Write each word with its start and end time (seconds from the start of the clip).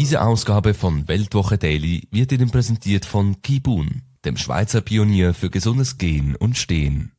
Diese 0.00 0.22
Ausgabe 0.22 0.72
von 0.72 1.08
Weltwoche 1.08 1.58
Daily 1.58 2.08
wird 2.10 2.32
Ihnen 2.32 2.50
präsentiert 2.50 3.04
von 3.04 3.42
Kibun, 3.42 4.00
dem 4.24 4.38
Schweizer 4.38 4.80
Pionier 4.80 5.34
für 5.34 5.50
gesundes 5.50 5.98
Gehen 5.98 6.36
und 6.36 6.56
Stehen. 6.56 7.12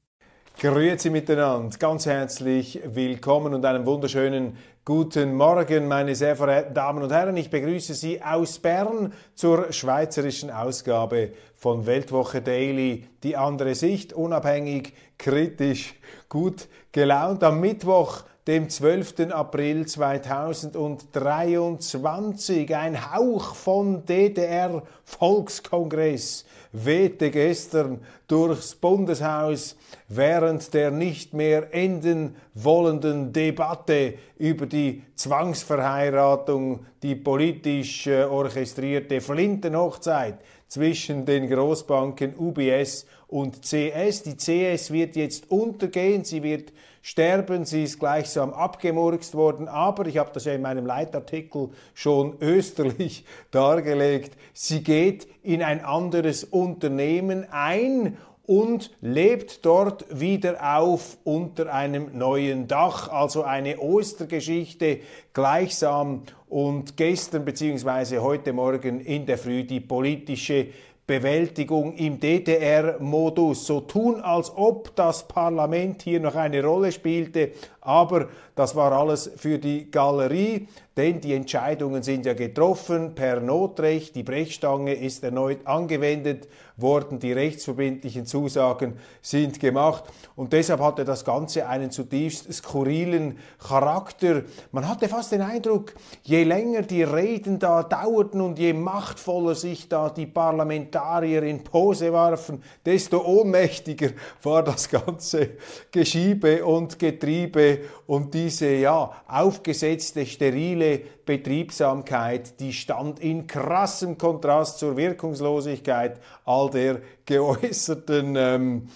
Grüezi 0.59 1.11
miteinander, 1.11 1.77
ganz 1.77 2.07
herzlich 2.07 2.81
willkommen 2.83 3.53
und 3.53 3.63
einen 3.65 3.85
wunderschönen 3.85 4.57
guten 4.83 5.35
Morgen, 5.35 5.87
meine 5.87 6.15
sehr 6.15 6.35
verehrten 6.35 6.73
Damen 6.73 7.03
und 7.03 7.11
Herren. 7.11 7.37
Ich 7.37 7.51
begrüße 7.51 7.93
Sie 7.93 8.19
aus 8.23 8.57
Bern 8.57 9.13
zur 9.35 9.71
schweizerischen 9.71 10.49
Ausgabe 10.49 11.33
von 11.55 11.85
Weltwoche 11.85 12.41
Daily. 12.41 13.05
Die 13.21 13.37
andere 13.37 13.75
Sicht, 13.75 14.11
unabhängig, 14.11 14.93
kritisch, 15.19 15.93
gut 16.29 16.67
gelaunt 16.91 17.43
am 17.43 17.59
Mittwoch 17.59 18.23
dem 18.47 18.69
12. 18.69 19.31
April 19.31 19.85
2023. 19.85 22.75
Ein 22.75 23.13
Hauch 23.13 23.53
von 23.53 24.03
DDR-Volkskongress 24.05 26.45
wehte 26.71 27.29
gestern 27.29 27.99
durchs 28.27 28.73
Bundeshaus 28.75 29.77
während 30.07 30.73
der 30.73 30.89
nicht 30.89 31.33
mehr 31.33 31.73
enden 31.73 32.35
wollenden 32.53 33.31
Debatte 33.31 34.15
über 34.37 34.65
die 34.65 35.03
Zwangsverheiratung, 35.15 36.85
die 37.03 37.15
politisch 37.15 38.07
äh, 38.07 38.23
orchestrierte 38.23 39.21
Flintenhochzeit 39.21 40.39
zwischen 40.67 41.25
den 41.25 41.47
Großbanken 41.49 42.35
UBS 42.37 43.05
und 43.27 43.61
CS. 43.61 44.23
Die 44.23 44.37
CS 44.37 44.91
wird 44.91 45.15
jetzt 45.15 45.51
untergehen, 45.51 46.23
sie 46.23 46.41
wird 46.41 46.71
sterben. 47.01 47.65
Sie 47.65 47.83
ist 47.83 47.99
gleichsam 47.99 48.53
abgemurkst 48.53 49.35
worden, 49.35 49.67
aber 49.67 50.05
ich 50.05 50.17
habe 50.17 50.31
das 50.33 50.45
ja 50.45 50.53
in 50.53 50.61
meinem 50.61 50.85
Leitartikel 50.85 51.69
schon 51.93 52.37
österlich 52.41 53.25
dargelegt. 53.51 54.37
Sie 54.53 54.83
geht 54.83 55.27
in 55.43 55.63
ein 55.63 55.83
anderes 55.83 56.43
Unternehmen 56.43 57.45
ein 57.51 58.17
und 58.45 58.91
lebt 59.01 59.65
dort 59.65 60.05
wieder 60.11 60.77
auf 60.77 61.17
unter 61.23 61.73
einem 61.73 62.17
neuen 62.17 62.67
Dach. 62.67 63.07
Also 63.07 63.43
eine 63.43 63.79
Ostergeschichte 63.79 64.99
gleichsam 65.33 66.23
und 66.49 66.97
gestern 66.97 67.45
bzw. 67.45 68.19
heute 68.19 68.51
Morgen 68.51 68.99
in 68.99 69.25
der 69.25 69.37
Früh 69.37 69.63
die 69.63 69.79
politische 69.79 70.67
Bewältigung 71.07 71.93
im 71.95 72.19
DDR-Modus. 72.19 73.65
So 73.65 73.81
tun, 73.81 74.21
als 74.21 74.51
ob 74.55 74.95
das 74.95 75.27
Parlament 75.27 76.03
hier 76.03 76.19
noch 76.19 76.35
eine 76.35 76.63
Rolle 76.63 76.91
spielte, 76.91 77.51
aber 77.81 78.27
das 78.55 78.75
war 78.75 78.91
alles 78.91 79.31
für 79.37 79.57
die 79.57 79.89
Galerie, 79.89 80.67
denn 80.97 81.21
die 81.21 81.33
Entscheidungen 81.33 82.03
sind 82.03 82.25
ja 82.25 82.33
getroffen 82.33 83.15
per 83.15 83.39
Notrecht. 83.39 84.15
Die 84.15 84.23
Brechstange 84.23 84.93
ist 84.93 85.23
erneut 85.23 85.65
angewendet 85.65 86.47
worden, 86.75 87.19
die 87.19 87.31
rechtsverbindlichen 87.31 88.25
Zusagen 88.25 88.97
sind 89.21 89.59
gemacht 89.59 90.03
und 90.35 90.51
deshalb 90.53 90.81
hatte 90.81 91.05
das 91.05 91.23
Ganze 91.23 91.67
einen 91.67 91.91
zutiefst 91.91 92.51
skurrilen 92.51 93.37
Charakter. 93.59 94.43
Man 94.71 94.87
hatte 94.87 95.07
fast 95.07 95.31
den 95.31 95.41
Eindruck, 95.41 95.93
je 96.23 96.43
länger 96.43 96.81
die 96.81 97.03
Reden 97.03 97.59
da 97.59 97.83
dauerten 97.83 98.41
und 98.41 98.59
je 98.59 98.73
machtvoller 98.73 99.55
sich 99.55 99.87
da 99.87 100.09
die 100.09 100.25
Parlamentarier 100.25 101.43
in 101.43 101.63
Pose 101.63 102.11
warfen, 102.11 102.63
desto 102.85 103.23
ohnmächtiger 103.23 104.09
war 104.43 104.63
das 104.63 104.89
ganze 104.89 105.51
Geschiebe 105.91 106.65
und 106.65 106.99
Getriebe 106.99 107.70
und 108.07 108.33
diese 108.33 108.69
ja 108.73 109.11
aufgesetzte 109.27 110.25
sterile 110.25 111.01
Betriebsamkeit, 111.25 112.59
die 112.59 112.73
stand 112.73 113.19
in 113.19 113.47
krassem 113.47 114.17
Kontrast 114.17 114.79
zur 114.79 114.97
Wirkungslosigkeit 114.97 116.19
all 116.45 116.69
der 116.69 117.01
geäußerten 117.25 118.35
ähm, 118.37 118.89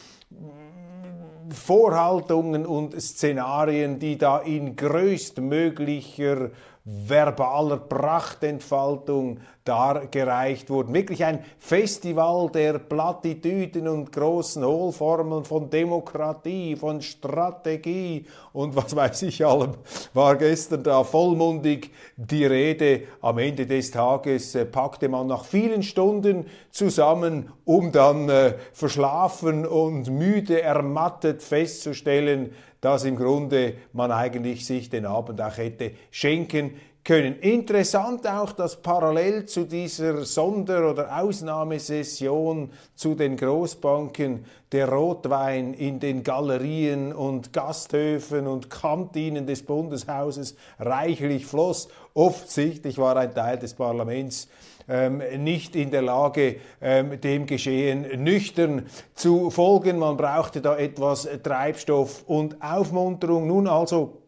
Vorhaltungen 1.50 2.66
und 2.66 3.00
Szenarien, 3.00 4.00
die 4.00 4.18
da 4.18 4.40
in 4.40 4.76
größtmöglicher 4.76 6.52
verbaler 6.84 7.78
Prachtentfaltung 7.78 9.40
dargereicht 9.66 10.70
wurden. 10.70 10.94
Wirklich 10.94 11.26
ein 11.26 11.44
Festival 11.58 12.52
der 12.52 12.78
Plattitüden 12.78 13.88
und 13.88 14.12
großen 14.12 14.64
Hohlformeln 14.64 15.44
von 15.44 15.72
Demokratie, 15.72 16.76
von 16.76 17.02
Strategie 17.02 18.26
und 18.54 18.76
was 18.76 18.96
weiß 18.96 19.24
ich 19.24 19.44
allem, 19.44 19.74
war 20.14 20.36
gestern 20.36 20.84
da 20.84 21.04
vollmundig 21.04 21.92
die 22.16 22.46
Rede. 22.46 23.02
Am 23.22 23.40
Ende 23.40 23.66
des 23.66 23.90
Tages 23.90 24.54
äh, 24.54 24.66
packte 24.66 25.10
man 25.10 25.26
nach 25.26 25.46
vielen 25.46 25.82
Stunden 25.82 26.46
zusammen, 26.70 27.52
um 27.66 27.92
dann 27.92 28.30
äh, 28.30 28.54
verschlafen 28.72 29.66
und 29.66 30.12
müde, 30.12 30.62
ermattet 30.62 31.42
festzustellen, 31.42 32.52
dass 32.82 33.04
im 33.04 33.16
Grunde 33.16 33.74
man 33.94 34.12
eigentlich 34.12 34.64
sich 34.64 34.92
den 34.92 35.08
Abend 35.08 35.42
auch 35.42 35.58
hätte 35.58 35.94
schenken 36.12 36.76
können. 37.06 37.40
Interessant 37.40 38.28
auch, 38.28 38.52
dass 38.52 38.82
parallel 38.82 39.46
zu 39.46 39.64
dieser 39.64 40.26
Sonder- 40.26 40.90
oder 40.90 41.22
Ausnahmesession 41.22 42.72
zu 42.96 43.14
den 43.14 43.38
Großbanken 43.38 44.44
der 44.72 44.90
Rotwein 44.90 45.74
in 45.76 46.00
den 46.00 46.24
Galerien 46.24 47.14
und 47.14 47.54
Gasthöfen 47.54 48.48
und 48.48 48.70
Kantinen 48.70 49.46
des 49.46 49.64
Bundeshauses 49.64 50.58
reichlich 50.80 51.46
floss. 51.46 51.88
Offensichtlich 52.16 52.98
war 52.98 53.16
ein 53.16 53.34
Teil 53.34 53.60
des 53.60 53.76
Parlaments 53.76 54.50
ähm, 54.88 55.22
nicht 55.38 55.76
in 55.76 55.92
der 55.92 56.02
Lage, 56.02 56.58
ähm, 56.82 57.22
dem 57.22 57.46
Geschehen 57.46 58.24
nüchtern 58.24 58.88
zu 59.14 59.52
folgen. 59.52 60.00
Man 60.00 60.18
brauchte 60.18 60.62
da 60.62 60.76
etwas 60.76 61.28
Treibstoff 61.44 62.24
und 62.28 62.62
Aufmunterung. 62.62 63.48
Nun 63.48 63.68
also 63.68 64.25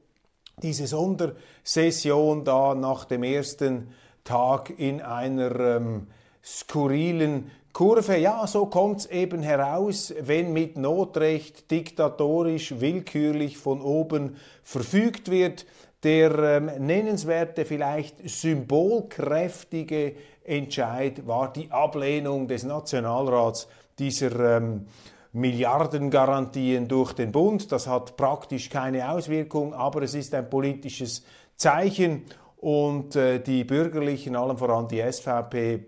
diese 0.64 0.88
Sondersession 0.88 2.44
da 2.44 2.74
nach 2.74 3.06
dem 3.06 3.22
ersten 3.22 3.94
Tag 4.24 4.74
in 4.80 5.02
einer 5.02 5.60
ähm, 5.60 6.08
skurrilen 6.44 7.52
Kurve. 7.74 8.18
Ja, 8.18 8.48
so 8.48 8.66
kommt 8.66 9.02
es 9.02 9.06
eben 9.06 9.44
heraus, 9.44 10.12
wenn 10.20 10.54
mit 10.54 10.76
Notrecht 10.76 11.70
diktatorisch 11.70 12.80
willkürlich 12.80 13.60
von 13.60 13.82
oben 13.82 14.38
verfügt 14.64 15.30
wird. 15.30 15.68
Der 16.02 16.32
ähm, 16.40 16.72
nennenswerte, 16.80 17.64
vielleicht 17.64 18.28
symbolkräftige 18.28 20.16
Entscheid 20.44 21.28
war 21.28 21.54
die 21.54 21.70
Ablehnung 21.70 22.48
des 22.48 22.64
Nationalrats 22.64 23.68
dieser 24.00 24.58
ähm, 24.58 24.88
Milliardengarantien 25.34 26.88
durch 26.88 27.14
den 27.14 27.32
Bund. 27.32 27.72
Das 27.72 27.88
hat 27.88 28.18
praktisch 28.18 28.70
keine 28.70 29.12
Auswirkung, 29.12 29.74
aber 29.74 30.02
es 30.04 30.14
ist 30.14 30.34
ein 30.34 30.50
politisches 30.50 31.24
Zeichen 31.56 32.26
und 32.58 33.16
äh, 33.16 33.40
die 33.40 33.64
Bürgerlichen, 33.64 34.36
allen 34.36 34.58
voran 34.58 34.88
die 34.88 35.02
SVP, 35.02 35.86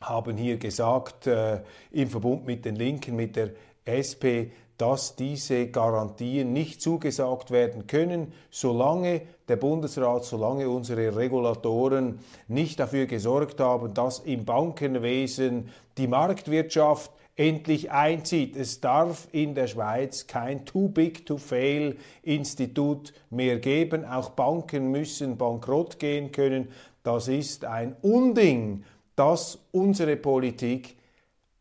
haben 0.00 0.36
hier 0.36 0.58
gesagt, 0.58 1.26
äh, 1.26 1.62
im 1.90 2.08
Verbund 2.08 2.46
mit 2.46 2.64
den 2.64 2.76
Linken, 2.76 3.16
mit 3.16 3.36
der 3.36 3.50
SP, 3.86 4.50
dass 4.78 5.16
diese 5.16 5.68
Garantien 5.68 6.52
nicht 6.52 6.82
zugesagt 6.82 7.50
werden 7.50 7.86
können, 7.86 8.32
solange 8.50 9.22
der 9.48 9.56
Bundesrat, 9.56 10.24
solange 10.24 10.68
unsere 10.68 11.16
Regulatoren 11.16 12.18
nicht 12.48 12.78
dafür 12.78 13.06
gesorgt 13.06 13.60
haben, 13.60 13.94
dass 13.94 14.18
im 14.20 14.44
Bankenwesen 14.44 15.70
die 15.96 16.08
Marktwirtschaft 16.08 17.10
endlich 17.36 17.90
einzieht. 17.90 18.56
Es 18.56 18.80
darf 18.80 19.28
in 19.32 19.54
der 19.54 19.66
Schweiz 19.66 20.26
kein 20.26 20.64
Too 20.64 20.88
Big 20.88 21.26
to 21.26 21.36
Fail 21.36 21.96
Institut 22.22 23.12
mehr 23.30 23.58
geben. 23.58 24.04
Auch 24.04 24.30
Banken 24.30 24.90
müssen 24.90 25.36
bankrott 25.36 25.98
gehen 25.98 26.32
können. 26.32 26.68
Das 27.02 27.28
ist 27.28 27.64
ein 27.64 27.94
Unding, 28.02 28.84
das 29.14 29.58
unsere 29.70 30.16
Politik 30.16 30.96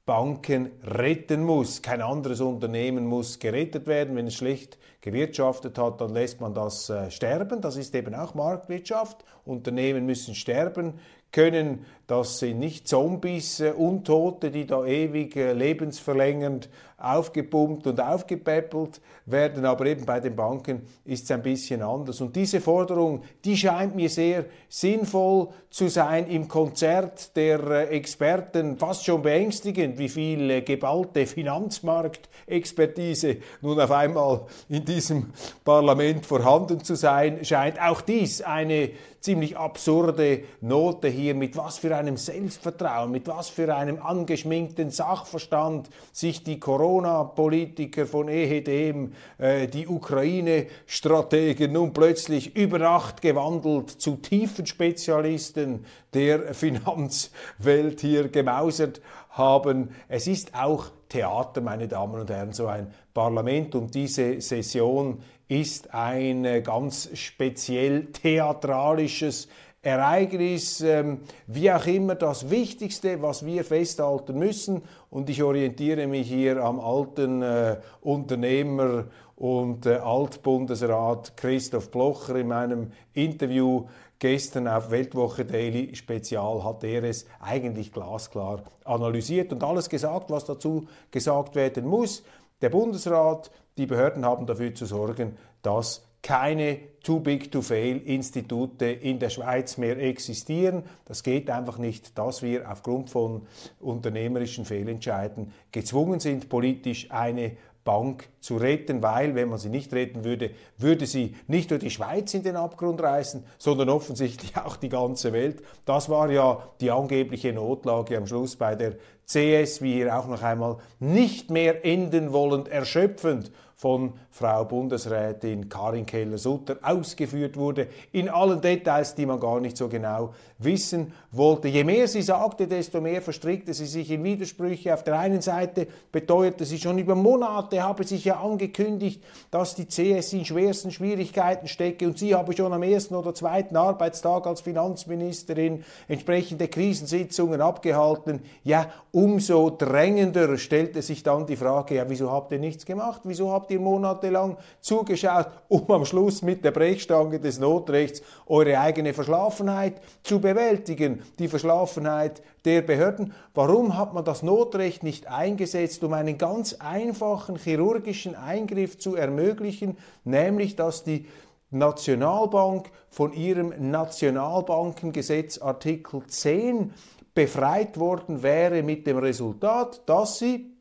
Banken 0.06 0.72
retten 0.84 1.44
muss. 1.44 1.82
Kein 1.82 2.02
anderes 2.02 2.40
Unternehmen 2.40 3.06
muss 3.06 3.40
gerettet 3.40 3.88
werden. 3.88 4.16
Wenn 4.16 4.28
es 4.28 4.36
schlecht 4.36 4.78
gewirtschaftet 5.06 5.78
hat, 5.78 6.02
dann 6.02 6.14
lässt 6.14 6.42
man 6.42 6.56
das 6.56 6.90
äh, 6.90 7.12
sterben. 7.12 7.62
Das 7.62 7.78
ist 7.78 7.94
eben 7.94 8.16
auch 8.16 8.34
Marktwirtschaft. 8.34 9.24
Unternehmen 9.46 10.08
müssen 10.08 10.34
sterben 10.34 10.96
können. 11.32 11.86
Das 12.08 12.40
sind 12.40 12.60
nicht 12.60 12.88
Zombies, 12.88 13.60
äh, 13.60 13.72
Untote, 13.72 14.52
die 14.52 14.66
da 14.66 14.86
ewig 14.86 15.36
äh, 15.36 15.54
lebensverlängernd 15.54 16.70
aufgepumpt 16.98 17.88
und 17.88 18.00
aufgepäppelt 18.00 19.02
werden. 19.26 19.66
Aber 19.66 19.86
eben 19.86 20.06
bei 20.06 20.20
den 20.20 20.36
Banken 20.36 20.84
ist 21.04 21.26
es 21.26 21.32
ein 21.32 21.42
bisschen 21.42 21.82
anders. 21.82 22.22
Und 22.22 22.36
diese 22.36 22.62
Forderung, 22.62 23.24
die 23.44 23.58
scheint 23.58 23.96
mir 23.96 24.10
sehr 24.10 24.46
sinnvoll 24.70 25.50
zu 25.70 25.90
sein 25.90 26.28
im 26.28 26.48
Konzert 26.48 27.36
der 27.36 27.92
Experten. 27.92 28.78
Fast 28.78 29.04
schon 29.04 29.22
beängstigend, 29.22 29.98
wie 29.98 30.10
viel 30.10 30.62
geballte 30.62 31.26
Finanzmarktexpertise 31.26 33.38
nun 33.62 33.80
auf 33.80 33.92
einmal 33.92 34.46
in 34.70 34.86
diesem 34.96 35.34
Parlament 35.66 36.26
vorhanden 36.26 36.84
zu 36.84 36.96
sein 36.96 37.44
scheint. 37.44 37.82
Auch 37.82 38.02
dies 38.02 38.42
eine 38.42 38.92
ziemlich 39.20 39.58
absurde 39.58 40.44
Note 40.62 41.08
hier, 41.08 41.34
mit 41.34 41.58
was 41.58 41.80
für 41.80 41.96
einem 41.96 42.16
Selbstvertrauen, 42.16 43.12
mit 43.12 43.28
was 43.28 43.50
für 43.50 43.76
einem 43.76 44.00
angeschminkten 44.02 44.92
Sachverstand 44.92 45.90
sich 46.14 46.44
die 46.44 46.60
Corona-Politiker 46.60 48.06
von 48.06 48.30
ehedem, 48.30 49.14
äh, 49.40 49.68
die 49.68 49.88
Ukraine-Strategen 49.88 51.74
nun 51.74 51.92
plötzlich 51.92 52.56
über 52.56 52.78
Nacht 52.78 53.24
gewandelt 53.24 53.90
zu 53.90 54.16
tiefen 54.18 54.68
Spezialisten 54.68 55.86
der 56.14 56.54
Finanzwelt 56.54 58.02
hier 58.02 58.30
gemausert 58.30 59.02
haben. 59.36 59.90
Es 60.08 60.28
ist 60.28 60.56
auch 60.56 60.88
Theater, 61.10 61.62
meine 61.62 61.88
Damen 61.88 62.20
und 62.20 62.30
Herren, 62.30 62.52
so 62.52 62.68
ein 62.68 62.92
Parlament 63.14 63.76
und 63.76 63.94
diese 63.94 64.42
Session 64.42 65.20
ist 65.48 65.94
ein 65.94 66.44
äh, 66.46 66.62
ganz 66.62 67.10
speziell 67.14 68.08
theatralisches 68.08 69.48
Ereignis, 69.86 70.82
ähm, 70.82 71.20
wie 71.46 71.72
auch 71.72 71.86
immer 71.86 72.16
das 72.16 72.50
Wichtigste, 72.50 73.22
was 73.22 73.46
wir 73.46 73.64
festhalten 73.64 74.40
müssen. 74.40 74.82
Und 75.12 75.30
ich 75.30 75.44
orientiere 75.44 76.08
mich 76.08 76.28
hier 76.28 76.64
am 76.64 76.80
alten 76.80 77.44
äh, 77.44 77.78
Unternehmer 78.02 79.06
und 79.36 79.86
äh, 79.86 79.98
Altbundesrat 79.98 81.38
Christoph 81.38 81.92
Blocher 81.92 82.36
in 82.38 82.48
meinem 82.48 82.92
Interview 83.14 83.86
gestern 84.20 84.68
auf 84.68 84.92
Weltwoche 84.92 85.46
Daily 85.46 85.96
Spezial 85.96 86.64
hat 86.64 86.84
er 86.84 87.04
es 87.04 87.26
eigentlich 87.40 87.92
glasklar 87.92 88.64
analysiert 88.84 89.52
und 89.52 89.64
alles 89.64 89.90
gesagt, 89.90 90.30
was 90.30 90.46
dazu 90.46 90.88
gesagt 91.12 91.56
werden 91.56 91.86
muss. 91.86 92.24
Der 92.62 92.70
Bundesrat, 92.70 93.52
die 93.78 93.86
Behörden 93.86 94.26
haben 94.26 94.46
dafür 94.46 94.74
zu 94.74 94.86
sorgen, 94.86 95.38
dass 95.62 96.06
keine 96.22 96.80
Too 97.04 97.20
Big 97.20 97.52
to 97.52 97.62
Fail 97.62 97.98
Institute 97.98 98.84
in 98.84 99.20
der 99.20 99.30
Schweiz 99.30 99.78
mehr 99.78 100.00
existieren. 100.00 100.82
Das 101.06 101.22
geht 101.22 101.52
einfach 101.52 101.78
nicht, 101.78 102.18
dass 102.18 102.42
wir 102.42 102.72
aufgrund 102.72 103.12
von 103.12 103.46
unternehmerischen 103.80 104.66
Fehlentscheiden 104.66 105.52
gezwungen 105.72 106.20
sind, 106.20 106.50
politisch 106.50 107.12
eine 107.12 107.58
Bank 107.86 108.28
zu 108.42 108.58
retten, 108.58 109.04
weil 109.04 109.36
wenn 109.36 109.48
man 109.48 109.60
sie 109.60 109.70
nicht 109.70 109.94
retten 109.94 110.26
würde, 110.26 110.50
würde 110.78 111.06
sie 111.06 111.36
nicht 111.48 111.70
nur 111.70 111.80
die 111.80 111.92
Schweiz 111.92 112.34
in 112.34 112.42
den 112.42 112.56
Abgrund 112.58 113.02
reißen, 113.02 113.46
sondern 113.60 113.90
offensichtlich 113.90 114.58
auch 114.66 114.76
die 114.76 114.90
ganze 114.90 115.32
Welt. 115.32 115.62
Das 115.86 116.10
war 116.10 116.30
ja 116.32 116.68
die 116.82 116.92
angebliche 116.92 117.54
Notlage 117.54 118.18
am 118.18 118.28
Schluss 118.28 118.56
bei 118.56 118.76
der 118.76 118.96
CS, 119.28 119.82
wie 119.82 119.94
hier 119.94 120.18
auch 120.18 120.28
noch 120.28 120.42
einmal 120.42 120.78
nicht 121.00 121.52
mehr 121.52 121.86
enden 121.86 122.34
wollend 122.34 122.68
erschöpfend 122.68 123.52
von 123.76 124.14
Frau 124.32 124.66
Bundesrätin 124.66 125.70
Karin 125.70 126.06
Keller-Sutter 126.06 126.78
ausgeführt 126.82 127.58
wurde, 127.58 127.88
in 128.12 128.30
allen 128.30 128.62
Details, 128.62 129.16
die 129.16 129.26
man 129.26 129.40
gar 129.40 129.60
nicht 129.60 129.78
so 129.78 129.90
genau 129.90 130.34
wissen 130.58 131.12
wollte. 131.32 131.68
Je 131.68 131.84
mehr 131.84 132.08
sie 132.08 132.22
sagte, 132.22 132.66
desto 132.68 133.02
mehr 133.02 133.22
verstrickte 133.22 133.74
sie 133.74 133.86
sich 133.86 134.10
in 134.10 134.24
Widersprüche. 134.24 134.94
Auf 134.94 135.04
der 135.04 135.20
einen 135.20 135.42
Seite 135.42 135.88
beteuerte 136.12 136.64
sie 136.64 136.80
schon 136.80 136.98
über 136.98 137.14
Monate, 137.14 137.84
habe 137.84 138.06
sich 138.06 138.24
ja 138.24 138.40
angekündigt, 138.40 139.22
dass 139.52 139.76
die 139.76 139.86
CS 139.86 140.32
in 140.34 140.46
schwersten 140.46 140.92
Schwierigkeiten 140.92 141.68
stecke 141.68 142.08
und 142.08 142.18
sie 142.18 142.34
habe 142.34 142.56
schon 142.56 142.72
am 142.72 142.84
ersten 142.84 143.16
oder 143.16 143.34
zweiten 143.34 143.76
Arbeitstag 143.76 144.48
als 144.48 144.62
Finanzministerin 144.62 145.84
entsprechende 146.08 146.70
Krisensitzungen 146.70 147.60
abgehalten. 147.60 148.42
Ja, 148.64 148.90
umso 149.12 149.70
drängender 149.70 150.58
stellte 150.58 151.02
sich 151.02 151.22
dann 151.24 151.46
die 151.46 151.58
Frage, 151.58 151.96
ja, 151.96 152.06
wieso 152.08 152.32
habt 152.32 152.54
ihr 152.54 152.60
nichts 152.60 152.86
gemacht? 152.86 153.22
Wieso 153.26 153.52
habt 153.52 153.72
ihr 153.72 153.80
monatelang 153.82 154.58
zugeschaut, 154.80 155.48
um 155.68 155.90
am 155.92 156.06
Schluss 156.06 156.42
mit 156.42 156.64
der 156.64 156.72
Brechstange 156.72 157.40
des 157.40 157.60
Notrechts 157.60 158.22
eure 158.48 158.80
eigene 158.80 159.14
Verschlafenheit 159.14 159.96
zu 160.24 160.45
bewältigen, 160.46 161.24
die 161.40 161.48
Verschlafenheit 161.48 162.44
der 162.66 162.84
Behörden. 162.84 163.34
Warum 163.56 163.98
hat 163.98 164.14
man 164.14 164.24
das 164.24 164.44
Notrecht 164.44 165.02
nicht 165.02 165.26
eingesetzt, 165.26 166.04
um 166.04 166.14
einen 166.14 166.38
ganz 166.38 166.76
einfachen 166.76 167.56
chirurgischen 167.56 168.36
Eingriff 168.36 169.00
zu 169.00 169.16
ermöglichen, 169.16 169.98
nämlich 170.24 170.76
dass 170.76 171.04
die 171.04 171.26
Nationalbank 171.72 172.92
von 173.10 173.34
ihrem 173.34 173.74
Nationalbankengesetz 173.90 175.58
Artikel 175.58 176.22
10 176.28 176.94
befreit 177.34 178.00
worden 178.00 178.44
wäre 178.44 178.84
mit 178.84 179.08
dem 179.08 179.18
Resultat, 179.18 180.04
dass 180.06 180.38
sie 180.38 180.78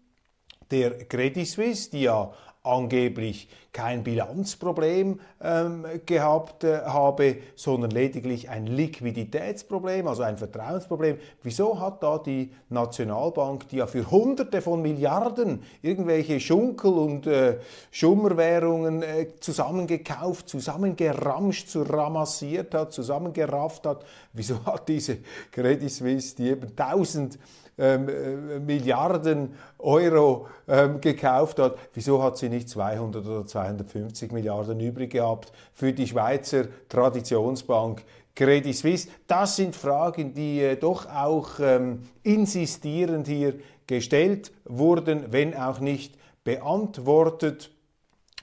der 0.70 1.06
Credit 1.06 1.46
Suisse, 1.46 1.90
die 1.90 2.02
ja 2.02 2.32
angeblich 2.62 3.48
kein 3.74 4.04
Bilanzproblem 4.04 5.18
ähm, 5.42 5.84
gehabt 6.06 6.62
äh, 6.62 6.82
habe, 6.82 7.38
sondern 7.56 7.90
lediglich 7.90 8.48
ein 8.48 8.68
Liquiditätsproblem, 8.68 10.06
also 10.06 10.22
ein 10.22 10.38
Vertrauensproblem. 10.38 11.18
Wieso 11.42 11.80
hat 11.80 12.02
da 12.02 12.18
die 12.18 12.52
Nationalbank, 12.68 13.68
die 13.68 13.78
ja 13.78 13.88
für 13.88 14.08
Hunderte 14.08 14.62
von 14.62 14.80
Milliarden 14.80 15.64
irgendwelche 15.82 16.38
Schunkel- 16.38 16.92
und 16.92 17.26
äh, 17.26 17.58
Schummerwährungen 17.90 19.02
äh, 19.02 19.26
zusammengekauft, 19.40 20.48
zusammengeramscht, 20.48 21.68
zuramassiert 21.68 22.74
hat, 22.74 22.92
zusammengerafft 22.92 23.86
hat, 23.86 24.04
wieso 24.32 24.64
hat 24.64 24.88
diese 24.88 25.18
Credit 25.50 25.90
Suisse, 25.90 26.36
die 26.36 26.50
eben 26.50 26.68
1000 26.76 27.40
ähm, 27.76 28.08
äh, 28.08 28.60
Milliarden 28.60 29.54
Euro 29.78 30.46
ähm, 30.68 31.00
gekauft 31.00 31.58
hat, 31.58 31.76
wieso 31.92 32.22
hat 32.22 32.38
sie 32.38 32.48
nicht 32.48 32.68
200 32.68 33.26
oder 33.26 33.46
250 33.64 34.32
Milliarden 34.32 34.80
übrig 34.80 35.12
gehabt 35.12 35.52
für 35.72 35.92
die 35.92 36.06
Schweizer 36.06 36.66
Traditionsbank 36.88 38.04
Credit 38.34 38.76
Suisse? 38.76 39.08
Das 39.26 39.56
sind 39.56 39.74
Fragen, 39.74 40.34
die 40.34 40.60
äh, 40.60 40.76
doch 40.76 41.06
auch 41.06 41.58
ähm, 41.60 42.02
insistierend 42.22 43.26
hier 43.26 43.54
gestellt 43.86 44.52
wurden, 44.64 45.32
wenn 45.32 45.54
auch 45.54 45.80
nicht 45.80 46.16
beantwortet. 46.42 47.70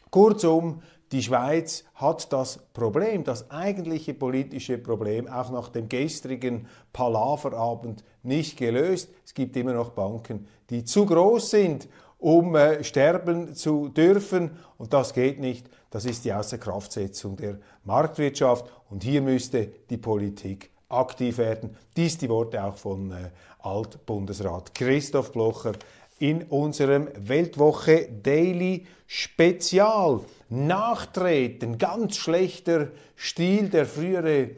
Kurzum, 0.09 0.81
die 1.11 1.21
Schweiz 1.21 1.83
hat 1.95 2.31
das 2.31 2.59
Problem, 2.73 3.23
das 3.23 3.51
eigentliche 3.51 4.13
politische 4.13 4.77
Problem, 4.77 5.27
auch 5.27 5.51
nach 5.51 5.67
dem 5.67 5.89
gestrigen 5.89 6.67
Palaverabend 6.93 8.03
nicht 8.23 8.57
gelöst. 8.57 9.09
Es 9.25 9.33
gibt 9.33 9.57
immer 9.57 9.73
noch 9.73 9.89
Banken, 9.89 10.47
die 10.69 10.85
zu 10.85 11.05
groß 11.05 11.49
sind, 11.49 11.89
um 12.21 12.55
äh, 12.55 12.83
sterben 12.83 13.55
zu 13.55 13.89
dürfen. 13.89 14.51
Und 14.77 14.93
das 14.93 15.13
geht 15.13 15.39
nicht. 15.39 15.69
Das 15.89 16.05
ist 16.05 16.23
die 16.23 16.31
Außerkraftsetzung 16.31 17.35
der 17.35 17.57
Marktwirtschaft. 17.83 18.65
Und 18.89 19.03
hier 19.03 19.21
müsste 19.21 19.67
die 19.89 19.97
Politik 19.97 20.69
aktiv 20.87 21.39
werden. 21.39 21.75
Dies 21.97 22.17
die 22.17 22.29
Worte 22.29 22.63
auch 22.63 22.77
von 22.77 23.11
äh, 23.11 23.31
Altbundesrat 23.59 24.73
Christoph 24.75 25.31
Blocher 25.31 25.73
in 26.19 26.43
unserem 26.43 27.09
Weltwoche 27.17 28.07
Daily 28.21 28.85
Spezial. 29.07 30.21
Nachtreten, 30.49 31.77
ganz 31.77 32.17
schlechter 32.17 32.89
Stil, 33.15 33.69
der 33.69 33.85
frühere 33.85 34.51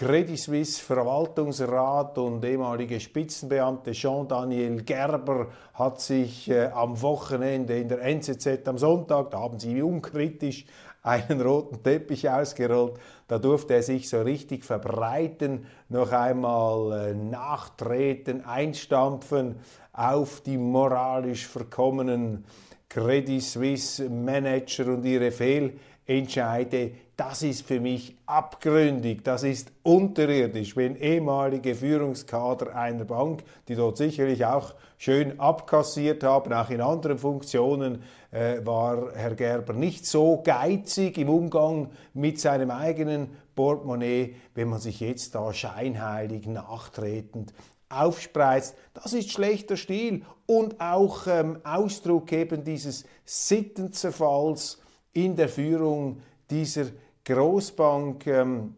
Credit 0.00 0.38
Suisse 0.38 0.82
Verwaltungsrat 0.82 2.16
und 2.16 2.42
ehemalige 2.42 2.98
Spitzenbeamte 2.98 3.92
Jean-Daniel 3.92 4.82
Gerber 4.82 5.48
hat 5.74 6.00
sich 6.00 6.48
äh, 6.48 6.68
am 6.68 7.02
Wochenende 7.02 7.78
in 7.78 7.86
der 7.86 8.00
NZZ 8.00 8.66
am 8.66 8.78
Sonntag, 8.78 9.30
da 9.30 9.40
haben 9.40 9.60
sie 9.60 9.82
unkritisch 9.82 10.64
einen 11.02 11.42
roten 11.42 11.82
Teppich 11.82 12.30
ausgerollt, 12.30 12.94
da 13.28 13.38
durfte 13.38 13.74
er 13.74 13.82
sich 13.82 14.08
so 14.08 14.22
richtig 14.22 14.64
verbreiten, 14.64 15.66
noch 15.90 16.12
einmal 16.12 17.10
äh, 17.10 17.14
nachtreten, 17.14 18.42
einstampfen 18.46 19.56
auf 19.92 20.40
die 20.40 20.56
moralisch 20.56 21.46
verkommenen 21.46 22.46
Credit 22.88 23.42
Suisse 23.42 24.08
Manager 24.08 24.94
und 24.94 25.04
ihre 25.04 25.30
Fehlentscheide. 25.30 26.92
Das 27.20 27.42
ist 27.42 27.66
für 27.66 27.80
mich 27.80 28.16
abgründig, 28.24 29.22
das 29.24 29.42
ist 29.42 29.72
unterirdisch, 29.82 30.74
wenn 30.74 30.96
ehemalige 30.96 31.74
Führungskader 31.74 32.74
einer 32.74 33.04
Bank, 33.04 33.44
die 33.68 33.74
dort 33.74 33.98
sicherlich 33.98 34.46
auch 34.46 34.72
schön 34.96 35.38
abkassiert 35.38 36.24
haben, 36.24 36.50
auch 36.54 36.70
in 36.70 36.80
anderen 36.80 37.18
Funktionen, 37.18 38.02
äh, 38.30 38.64
war 38.64 39.12
Herr 39.12 39.34
Gerber 39.34 39.74
nicht 39.74 40.06
so 40.06 40.40
geizig 40.42 41.18
im 41.18 41.28
Umgang 41.28 41.90
mit 42.14 42.40
seinem 42.40 42.70
eigenen 42.70 43.28
Portemonnaie, 43.54 44.34
wenn 44.54 44.70
man 44.70 44.80
sich 44.80 45.00
jetzt 45.00 45.34
da 45.34 45.52
scheinheilig 45.52 46.46
nachtretend 46.46 47.52
aufspreizt. 47.90 48.74
Das 48.94 49.12
ist 49.12 49.30
schlechter 49.30 49.76
Stil 49.76 50.24
und 50.46 50.80
auch 50.80 51.26
ähm, 51.26 51.58
Ausdruck 51.64 52.32
eben 52.32 52.64
dieses 52.64 53.04
Sittenzerfalls 53.26 54.80
in 55.12 55.36
der 55.36 55.50
Führung 55.50 56.22
dieser 56.50 56.86
Großbank 57.32 58.26
ähm, 58.26 58.74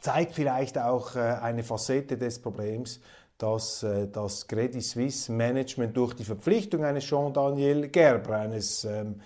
zeigt 0.00 0.34
vielleicht 0.34 0.78
auch 0.78 1.16
äh, 1.16 1.20
eine 1.20 1.64
Facette 1.64 2.16
des 2.16 2.40
Problems, 2.40 3.00
dass 3.38 3.82
äh, 3.82 4.06
das 4.08 4.46
Credit 4.46 4.82
Suisse 4.82 5.32
Management 5.32 5.96
durch 5.96 6.14
die 6.14 6.24
Verpflichtung 6.24 6.84
eines 6.84 7.04
Jean-Daniel 7.04 7.88
Gerber, 7.88 8.36
eines 8.36 8.84
ähm, 8.84 9.20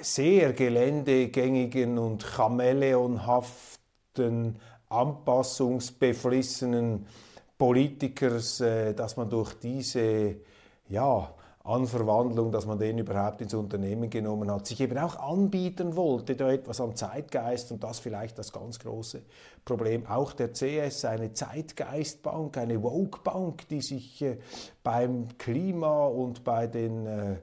sehr 0.00 0.52
geländegängigen 0.52 1.98
und 1.98 2.22
chameleonhaften, 2.22 4.58
anpassungsbeflissenen 4.88 7.06
Politikers, 7.56 8.60
äh, 8.60 8.92
dass 8.94 9.16
man 9.16 9.30
durch 9.30 9.54
diese 9.54 10.36
ja, 10.88 11.32
an 11.62 11.86
Verwandlung, 11.86 12.52
dass 12.52 12.64
man 12.64 12.78
den 12.78 12.96
überhaupt 12.98 13.42
ins 13.42 13.52
Unternehmen 13.52 14.08
genommen 14.08 14.50
hat, 14.50 14.66
sich 14.66 14.80
eben 14.80 14.96
auch 14.96 15.16
anbieten 15.16 15.94
wollte, 15.94 16.34
da 16.34 16.50
etwas 16.50 16.80
am 16.80 16.96
Zeitgeist 16.96 17.70
und 17.70 17.84
das 17.84 17.98
vielleicht 17.98 18.38
das 18.38 18.50
ganz 18.50 18.78
große 18.78 19.20
Problem. 19.66 20.06
Auch 20.06 20.32
der 20.32 20.52
CS, 20.54 21.04
eine 21.04 21.34
Zeitgeistbank, 21.34 22.56
eine 22.56 22.82
Woke-Bank, 22.82 23.68
die 23.68 23.82
sich 23.82 24.22
äh, 24.22 24.38
beim 24.82 25.28
Klima 25.36 26.06
und 26.06 26.44
bei 26.44 26.66
den 26.66 27.06
äh, 27.06 27.32
äh 27.32 27.38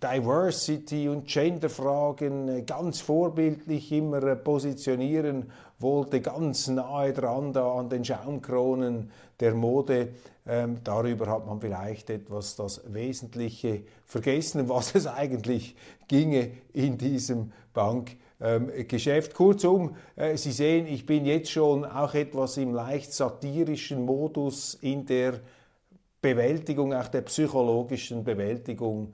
Diversity- 0.00 1.08
und 1.08 1.26
Gender-Fragen 1.26 2.64
ganz 2.64 3.00
vorbildlich 3.00 3.90
immer 3.90 4.36
positionieren 4.36 5.50
wollte, 5.80 6.20
ganz 6.20 6.68
nahe 6.68 7.12
dran 7.12 7.52
da 7.52 7.72
an 7.72 7.88
den 7.88 8.04
Schaumkronen 8.04 9.10
der 9.40 9.54
Mode. 9.54 10.10
Ähm, 10.48 10.78
darüber 10.82 11.26
hat 11.26 11.46
man 11.46 11.60
vielleicht 11.60 12.08
etwas 12.08 12.56
das 12.56 12.80
Wesentliche 12.86 13.82
vergessen, 14.06 14.68
was 14.70 14.94
es 14.94 15.06
eigentlich 15.06 15.76
ginge 16.08 16.52
in 16.72 16.96
diesem 16.96 17.52
Bankgeschäft. 17.74 19.30
Ähm, 19.32 19.36
Kurzum, 19.36 19.96
äh, 20.16 20.38
Sie 20.38 20.52
sehen, 20.52 20.86
ich 20.86 21.04
bin 21.04 21.26
jetzt 21.26 21.50
schon 21.50 21.84
auch 21.84 22.14
etwas 22.14 22.56
im 22.56 22.72
leicht 22.72 23.12
satirischen 23.12 24.06
Modus 24.06 24.78
in 24.80 25.04
der 25.04 25.40
Bewältigung, 26.22 26.94
auch 26.94 27.08
der 27.08 27.22
psychologischen 27.22 28.24
Bewältigung 28.24 29.12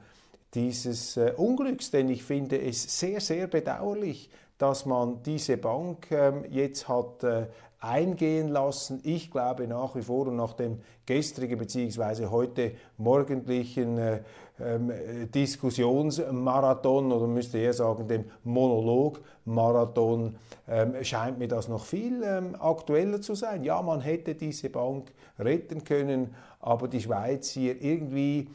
dieses 0.54 1.16
äh, 1.16 1.32
Unglücks, 1.36 1.90
denn 1.90 2.08
ich 2.10 2.22
finde 2.22 2.60
es 2.60 3.00
sehr, 3.00 3.20
sehr 3.20 3.48
bedauerlich, 3.48 4.30
dass 4.56 4.86
man 4.86 5.22
diese 5.24 5.56
Bank 5.56 6.12
ähm, 6.12 6.44
jetzt 6.48 6.86
hat 6.88 7.24
äh, 7.24 7.46
eingehen 7.84 8.48
lassen. 8.48 9.00
Ich 9.04 9.30
glaube 9.30 9.68
nach 9.68 9.94
wie 9.94 10.02
vor 10.02 10.26
und 10.26 10.36
nach 10.36 10.54
dem 10.54 10.80
gestrigen 11.06 11.58
bzw. 11.58 12.26
heute 12.26 12.72
morgendlichen 12.96 13.98
äh, 13.98 14.20
ähm, 14.60 14.92
Diskussionsmarathon 15.34 17.12
oder 17.12 17.26
müsste 17.26 17.58
eher 17.58 17.72
sagen 17.72 18.08
dem 18.08 18.24
Monologmarathon 18.44 20.36
ähm, 20.68 20.94
scheint 21.02 21.38
mir 21.38 21.48
das 21.48 21.68
noch 21.68 21.84
viel 21.84 22.22
ähm, 22.24 22.56
aktueller 22.58 23.20
zu 23.20 23.34
sein. 23.34 23.64
Ja, 23.64 23.82
man 23.82 24.00
hätte 24.00 24.34
diese 24.34 24.70
Bank 24.70 25.12
retten 25.38 25.84
können, 25.84 26.34
aber 26.60 26.88
die 26.88 27.00
Schweiz 27.00 27.50
hier 27.50 27.80
irgendwie 27.82 28.48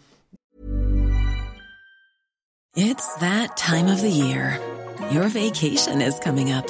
It's 2.76 3.14
that 3.20 3.58
time 3.58 3.92
of 3.92 4.00
the 4.00 4.10
year. 4.10 4.60
Your 5.12 5.28
vacation 5.28 6.02
is 6.02 6.20
coming 6.20 6.54
up. 6.54 6.70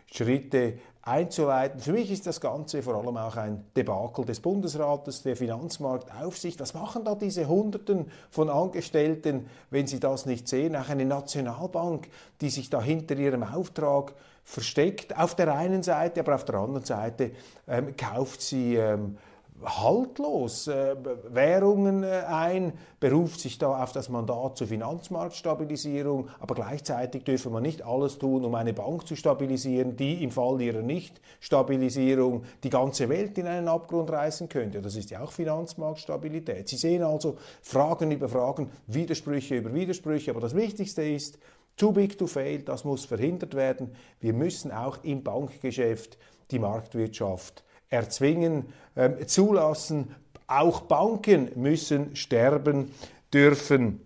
Schritte 0.11 0.73
einzuleiten. 1.03 1.79
Für 1.79 1.93
mich 1.93 2.11
ist 2.11 2.27
das 2.27 2.41
Ganze 2.41 2.83
vor 2.83 2.95
allem 2.95 3.17
auch 3.17 3.35
ein 3.37 3.65
Debakel 3.75 4.25
des 4.25 4.39
Bundesrates, 4.39 5.23
der 5.23 5.35
Finanzmarktaufsicht. 5.35 6.59
Was 6.59 6.73
machen 6.73 7.03
da 7.05 7.15
diese 7.15 7.47
Hunderten 7.47 8.05
von 8.29 8.49
Angestellten, 8.49 9.47
wenn 9.69 9.87
sie 9.87 9.99
das 9.99 10.25
nicht 10.25 10.47
sehen? 10.47 10.75
Auch 10.75 10.89
eine 10.89 11.05
Nationalbank, 11.05 12.09
die 12.41 12.49
sich 12.49 12.69
da 12.69 12.81
hinter 12.81 13.15
ihrem 13.15 13.43
Auftrag 13.43 14.13
versteckt. 14.43 15.17
Auf 15.17 15.35
der 15.35 15.55
einen 15.55 15.81
Seite, 15.81 16.19
aber 16.19 16.35
auf 16.35 16.45
der 16.45 16.55
anderen 16.55 16.85
Seite 16.85 17.31
ähm, 17.67 17.95
kauft 17.95 18.41
sie 18.41 18.75
ähm, 18.75 19.17
haltlos 19.63 20.67
äh, 20.67 20.95
Währungen 21.29 22.03
äh, 22.03 22.23
ein, 22.27 22.73
beruft 22.99 23.39
sich 23.39 23.57
da 23.57 23.83
auf 23.83 23.91
das 23.91 24.09
Mandat 24.09 24.57
zur 24.57 24.67
Finanzmarktstabilisierung, 24.67 26.29
aber 26.39 26.55
gleichzeitig 26.55 27.23
dürfe 27.23 27.49
man 27.49 27.63
nicht 27.63 27.83
alles 27.83 28.17
tun, 28.17 28.45
um 28.45 28.55
eine 28.55 28.73
Bank 28.73 29.07
zu 29.07 29.15
stabilisieren, 29.15 29.95
die 29.95 30.23
im 30.23 30.31
Fall 30.31 30.61
ihrer 30.61 30.81
Nichtstabilisierung 30.81 32.43
die 32.63 32.69
ganze 32.69 33.09
Welt 33.09 33.37
in 33.37 33.47
einen 33.47 33.67
Abgrund 33.67 34.11
reißen 34.11 34.49
könnte. 34.49 34.81
Das 34.81 34.95
ist 34.95 35.09
ja 35.11 35.21
auch 35.21 35.31
Finanzmarktstabilität. 35.31 36.67
Sie 36.67 36.77
sehen 36.77 37.03
also 37.03 37.37
Fragen 37.61 38.11
über 38.11 38.29
Fragen, 38.29 38.69
Widersprüche 38.87 39.57
über 39.57 39.73
Widersprüche, 39.73 40.31
aber 40.31 40.41
das 40.41 40.55
Wichtigste 40.55 41.03
ist, 41.03 41.37
Too 41.77 41.93
big 41.93 42.17
to 42.17 42.27
fail, 42.27 42.61
das 42.61 42.83
muss 42.83 43.05
verhindert 43.05 43.55
werden. 43.55 43.95
Wir 44.19 44.33
müssen 44.33 44.71
auch 44.71 45.03
im 45.03 45.23
Bankgeschäft 45.23 46.17
die 46.51 46.59
Marktwirtschaft 46.59 47.63
erzwingen, 47.91 48.73
äh, 48.95 49.25
zulassen. 49.27 50.15
Auch 50.47 50.81
Banken 50.81 51.51
müssen 51.55 52.15
sterben 52.15 52.91
dürfen. 53.31 54.01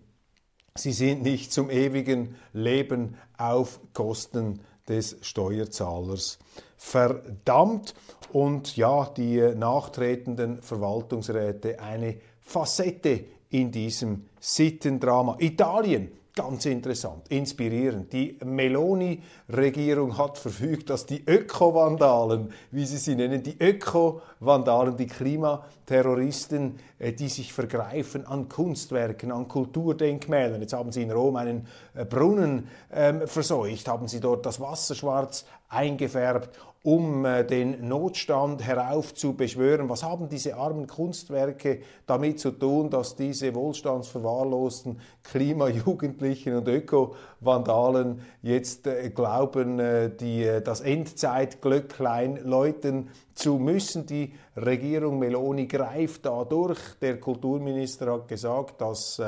Sie 0.75 0.91
sind 0.91 1.23
nicht 1.23 1.53
zum 1.53 1.69
ewigen 1.69 2.35
Leben 2.51 3.15
auf 3.37 3.79
Kosten 3.93 4.59
des 4.89 5.17
Steuerzahlers 5.21 6.37
verdammt. 6.75 7.95
Und 8.33 8.75
ja, 8.75 9.05
die 9.15 9.39
nachtretenden 9.55 10.61
Verwaltungsräte 10.61 11.79
eine 11.79 12.17
Facette 12.41 13.23
in 13.49 13.71
diesem 13.71 14.25
Sittendrama. 14.39 15.37
Italien 15.39 16.11
Ganz 16.37 16.65
interessant, 16.65 17.29
inspirierend. 17.29 18.11
Die 18.11 18.37
Meloni-Regierung 18.43 20.17
hat 20.17 20.37
verfügt, 20.37 20.89
dass 20.89 21.05
die 21.05 21.23
Öko-Vandalen, 21.25 22.51
wie 22.71 22.85
sie 22.85 22.97
sie 22.97 23.15
nennen, 23.15 23.41
die 23.41 23.55
Öko-Vandalen, 23.57 24.97
die 24.97 25.07
Klimaterroristen, 25.07 26.77
äh, 26.99 27.13
die 27.13 27.29
sich 27.29 27.53
vergreifen 27.53 28.27
an 28.27 28.49
Kunstwerken, 28.49 29.31
an 29.31 29.47
Kulturdenkmälern. 29.47 30.59
Jetzt 30.59 30.73
haben 30.73 30.91
sie 30.91 31.03
in 31.03 31.11
Rom 31.11 31.37
einen 31.37 31.67
äh, 31.93 32.03
Brunnen 32.03 32.67
ähm, 32.91 33.25
verseucht, 33.29 33.87
haben 33.87 34.09
sie 34.09 34.19
dort 34.19 34.45
das 34.45 34.59
Wasser 34.59 34.93
schwarz 34.93 35.45
eingefärbt, 35.69 36.59
um 36.85 37.25
äh, 37.25 37.43
den 37.43 37.87
Notstand 37.87 38.63
heraufzubeschwören. 38.63 39.89
Was 39.89 40.03
haben 40.03 40.29
diese 40.29 40.55
armen 40.55 40.85
Kunstwerke 40.85 41.79
damit 42.05 42.39
zu 42.39 42.51
tun, 42.51 42.91
dass 42.91 43.15
diese 43.15 43.55
wohlstandsverwahrlosten 43.55 44.99
Klimajugendlichen 45.23 46.53
und 46.55 46.67
Öko-Vandalen 46.67 48.21
jetzt 48.43 48.85
äh, 48.85 49.09
glauben, 49.09 49.79
äh, 49.79 50.15
die, 50.15 50.47
das 50.63 50.81
Endzeitglöcklein 50.81 52.41
läuten 52.43 53.09
zu 53.33 53.55
müssen? 53.55 54.05
Die 54.05 54.35
Regierung 54.55 55.17
Meloni 55.17 55.65
greift 55.65 56.27
da 56.27 56.43
durch. 56.43 56.77
Der 57.01 57.19
Kulturminister 57.19 58.13
hat 58.13 58.27
gesagt, 58.27 58.79
das 58.79 59.19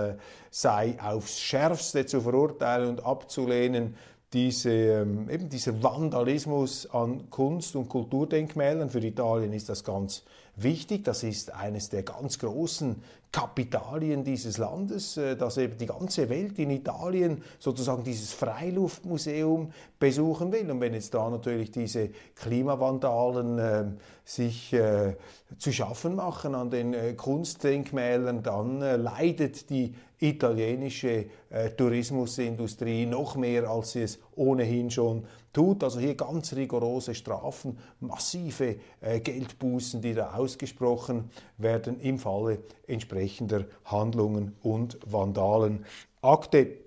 sei 0.52 0.96
aufs 1.04 1.40
Schärfste 1.40 2.06
zu 2.06 2.22
verurteilen 2.22 2.90
und 2.90 3.06
abzulehnen 3.06 3.96
diese, 4.34 4.72
ähm, 4.72 5.30
eben 5.30 5.48
dieser 5.48 5.82
Vandalismus 5.82 6.90
an 6.92 7.30
Kunst- 7.30 7.76
und 7.76 7.88
Kulturdenkmälern. 7.88 8.90
Für 8.90 9.00
Italien 9.00 9.54
ist 9.54 9.70
das 9.70 9.84
ganz 9.84 10.24
wichtig. 10.58 11.06
Das 11.06 11.24
ist 11.24 11.54
eines 11.54 11.90
der 11.90 12.04
ganz 12.04 12.38
großen 12.38 13.02
Kapitalien 13.32 14.24
dieses 14.24 14.58
Landes, 14.58 15.16
äh, 15.16 15.38
dass 15.38 15.58
eben 15.58 15.78
die 15.78 15.86
ganze 15.86 16.28
Welt 16.28 16.60
in 16.60 16.72
Italien 16.72 17.42
sozusagen 17.60 18.04
dieses 18.04 18.34
Freiluftmuseum 18.34 19.72
besuchen 19.98 20.52
will. 20.52 20.70
Und 20.72 20.82
wenn 20.82 20.94
jetzt 20.94 21.14
da 21.14 21.30
natürlich 21.30 21.72
diese 21.72 22.10
Klimavandalen 22.36 23.60
äh, 23.60 23.86
sich 24.26 24.74
äh, 24.74 25.16
zu 25.58 25.72
schaffen 25.72 26.16
machen 26.16 26.54
an 26.54 26.70
den 26.70 26.94
äh, 26.94 27.14
Kunstdenkmälern, 27.14 28.44
dann 28.44 28.82
äh, 28.82 28.98
leidet 28.98 29.70
die 29.70 29.96
italienische 30.20 31.26
äh, 31.50 31.70
Tourismusindustrie 31.72 33.06
noch 33.06 33.36
mehr, 33.36 33.70
als 33.70 33.92
sie 33.92 34.02
es 34.02 34.20
ohnehin 34.36 34.90
schon 34.90 35.26
tut. 35.54 35.84
Also 35.84 36.00
hier 36.00 36.16
ganz 36.16 36.54
rigorose 36.54 37.14
Strafen, 37.14 37.78
massive 38.00 38.78
äh, 39.02 39.20
Geldbußen, 39.20 40.02
die 40.02 40.14
da 40.14 40.34
ausgesprochen 40.34 41.30
werden 41.58 42.00
im 42.00 42.18
Falle 42.18 42.60
entsprechender 42.88 43.66
Handlungen 43.86 44.56
und 44.64 44.98
Vandalen. 45.06 45.86
Akte 46.22 46.78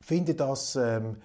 finde 0.00 0.34
das 0.34 0.76
ähm, 0.76 1.16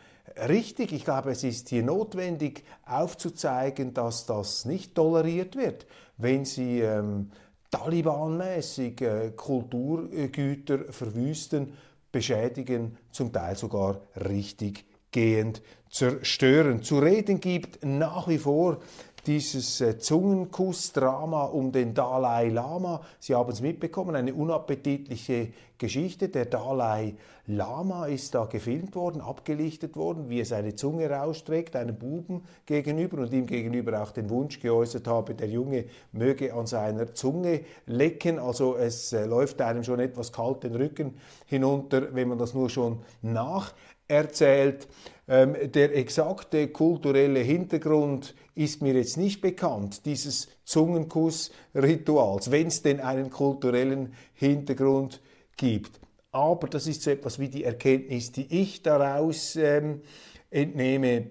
richtig. 0.50 0.92
Ich 0.92 1.06
glaube, 1.06 1.32
es 1.32 1.44
ist 1.44 1.70
hier 1.70 1.84
notwendig 1.84 2.64
aufzuzeigen, 2.86 3.94
dass 3.94 4.26
das 4.26 4.66
nicht 4.66 4.96
toleriert 4.96 5.56
wird, 5.56 5.86
wenn 6.18 6.46
sie 6.46 6.82
ähm, 6.82 7.32
Taliban-mäßig 7.74 9.02
äh, 9.02 9.32
Kulturgüter 9.36 10.92
verwüsten, 10.92 11.74
beschädigen, 12.12 12.98
zum 13.12 13.34
Teil 13.34 13.56
sogar 13.56 14.02
richtig 14.16 14.86
gehend 15.12 15.62
zerstören. 15.90 16.84
Zu 16.84 17.00
reden 17.00 17.40
gibt 17.40 17.84
nach 17.84 18.28
wie 18.28 18.38
vor 18.38 18.80
dieses 19.26 19.80
äh, 19.82 19.98
Zungenkuss-Drama 19.98 21.46
um 21.46 21.72
den 21.72 21.94
Dalai 21.94 22.50
Lama. 22.50 23.02
Sie 23.20 23.36
haben 23.36 23.52
es 23.52 23.62
mitbekommen, 23.62 24.16
eine 24.16 24.34
unappetitliche 24.34 25.54
Geschichte. 25.78 26.30
Der 26.30 26.46
Dalai 26.46 27.16
Lama 27.46 28.06
ist 28.06 28.36
da 28.36 28.46
gefilmt 28.46 28.96
worden, 28.96 29.22
abgelichtet 29.22 29.96
worden, 29.96 30.30
wie 30.30 30.40
er 30.40 30.46
seine 30.46 30.76
Zunge 30.76 31.10
rausstreckt, 31.10 31.76
einem 31.76 31.98
Buben 31.98 32.44
gegenüber 32.66 33.20
und 33.20 33.34
ihm 33.34 33.48
gegenüber 33.48 34.02
auch 34.02 34.12
den 34.12 34.30
Wunsch 34.30 34.60
geäußert 34.60 35.08
habe, 35.08 35.36
der 35.36 35.50
Junge 35.50 35.86
möge 36.12 36.54
an 36.54 36.68
seiner 36.68 37.14
Zunge 37.14 37.62
lecken. 37.86 38.40
Also 38.40 38.76
es 38.76 39.14
äh, 39.14 39.26
läuft 39.26 39.62
einem 39.62 39.84
schon 39.84 40.00
etwas 40.00 40.32
kalt 40.32 40.64
den 40.64 40.76
Rücken 40.76 41.16
hinunter, 41.46 42.14
wenn 42.14 42.30
man 42.30 42.38
das 42.38 42.54
nur 42.54 42.70
schon 42.70 43.00
nacherzählt. 43.22 44.88
Ähm, 45.28 45.56
der 45.72 45.96
exakte 45.96 46.68
kulturelle 46.68 47.40
Hintergrund 47.40 48.36
ist 48.56 48.82
mir 48.82 48.94
jetzt 48.94 49.18
nicht 49.18 49.40
bekannt, 49.42 50.06
dieses 50.06 50.50
Zungenkussrituals, 50.66 52.52
wenn 52.52 52.68
es 52.68 52.82
denn 52.82 53.00
einen 53.00 53.30
kulturellen 53.30 54.14
Hintergrund 54.34 55.22
gibt. 55.56 56.00
Aber 56.32 56.68
das 56.68 56.88
ist 56.88 57.04
so 57.04 57.12
etwas 57.12 57.40
wie 57.40 57.48
die 57.48 57.64
Erkenntnis, 57.64 58.32
die 58.32 58.62
ich 58.62 58.82
daraus 58.82 59.56
ähm, 59.56 60.02
entnehme. 60.50 61.30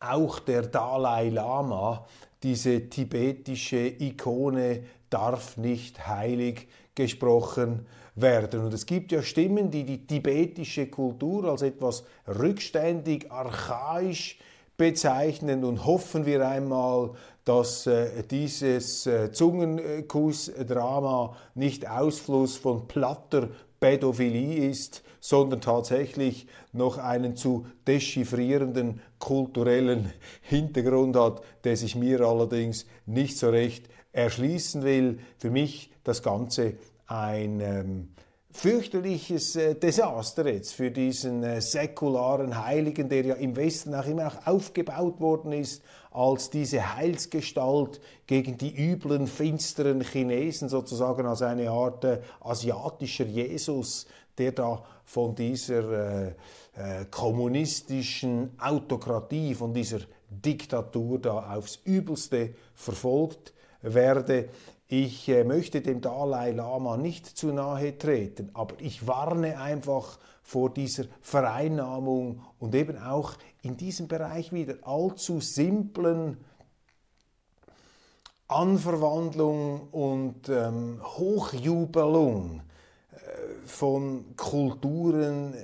Auch 0.00 0.40
der 0.40 0.62
Dalai 0.62 1.28
Lama, 1.28 2.06
diese 2.42 2.88
tibetische 2.88 3.86
Ikone, 4.00 4.82
darf 5.08 5.56
nicht 5.56 6.08
heilig 6.08 6.66
gesprochen 6.94 7.86
werden. 8.14 8.64
Und 8.64 8.74
es 8.74 8.86
gibt 8.86 9.10
ja 9.12 9.22
Stimmen, 9.22 9.70
die 9.70 9.84
die 9.84 10.04
tibetische 10.06 10.88
Kultur 10.88 11.44
als 11.44 11.62
etwas 11.62 12.04
rückständig, 12.26 13.30
archaisch 13.30 14.38
bezeichnen 14.76 15.64
und 15.64 15.86
hoffen 15.86 16.26
wir 16.26 16.48
einmal, 16.48 17.12
dass 17.44 17.86
äh, 17.86 18.24
dieses 18.24 19.06
äh, 19.06 19.30
Zungenkuss-Drama 19.32 21.36
nicht 21.54 21.88
Ausfluss 21.88 22.56
von 22.56 22.88
platter 22.88 23.48
Pädophilie 23.80 24.68
ist, 24.68 25.02
sondern 25.20 25.60
tatsächlich 25.60 26.48
noch 26.72 26.98
einen 26.98 27.36
zu 27.36 27.66
dechiffrierenden 27.86 29.00
kulturellen 29.18 30.12
Hintergrund 30.40 31.14
hat, 31.16 31.42
der 31.64 31.76
sich 31.76 31.94
mir 31.94 32.22
allerdings 32.22 32.86
nicht 33.06 33.38
so 33.38 33.50
recht 33.50 33.88
erschließen 34.12 34.82
will. 34.82 35.20
Für 35.38 35.50
mich 35.50 35.91
das 36.04 36.22
Ganze 36.22 36.74
ein 37.06 37.60
ähm, 37.60 38.08
fürchterliches 38.52 39.56
äh, 39.56 39.74
Desaster 39.74 40.46
jetzt 40.46 40.74
für 40.74 40.90
diesen 40.90 41.42
äh, 41.42 41.60
säkularen 41.60 42.64
Heiligen, 42.64 43.08
der 43.08 43.24
ja 43.24 43.34
im 43.34 43.56
Westen 43.56 43.94
auch 43.94 44.06
immer 44.06 44.26
auch 44.26 44.46
aufgebaut 44.46 45.20
worden 45.20 45.52
ist 45.52 45.82
als 46.10 46.50
diese 46.50 46.94
Heilsgestalt 46.94 48.00
gegen 48.26 48.58
die 48.58 48.74
üblen, 48.74 49.26
finsteren 49.26 50.02
Chinesen, 50.02 50.68
sozusagen 50.68 51.26
als 51.26 51.42
eine 51.42 51.70
Art 51.70 52.04
äh, 52.04 52.20
asiatischer 52.40 53.24
Jesus, 53.24 54.06
der 54.36 54.52
da 54.52 54.82
von 55.04 55.34
dieser 55.34 56.26
äh, 56.26 56.34
äh, 56.74 57.04
kommunistischen 57.10 58.50
Autokratie, 58.58 59.54
von 59.54 59.72
dieser 59.72 60.00
Diktatur 60.28 61.18
da 61.18 61.54
aufs 61.54 61.80
übelste 61.84 62.54
verfolgt 62.74 63.54
werde. 63.82 64.48
Ich 64.94 65.26
äh, 65.30 65.42
möchte 65.42 65.80
dem 65.80 66.02
Dalai 66.02 66.50
Lama 66.50 66.98
nicht 66.98 67.24
zu 67.24 67.46
nahe 67.46 67.96
treten, 67.96 68.50
aber 68.52 68.74
ich 68.78 69.06
warne 69.06 69.58
einfach 69.58 70.18
vor 70.42 70.68
dieser 70.68 71.04
Vereinnahmung 71.22 72.42
und 72.58 72.74
eben 72.74 72.98
auch 72.98 73.32
in 73.62 73.78
diesem 73.78 74.06
Bereich 74.06 74.52
wieder 74.52 74.74
allzu 74.82 75.40
simplen 75.40 76.44
Anverwandlung 78.48 79.88
und 79.92 80.50
ähm, 80.50 81.00
Hochjubelung 81.02 82.60
äh, 83.12 83.16
von 83.64 84.36
Kulturen, 84.36 85.54